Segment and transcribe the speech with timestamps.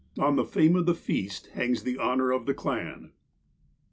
[0.17, 3.11] On the fame of the feast hangs the honour of the clan.